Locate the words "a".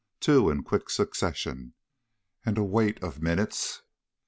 2.57-2.63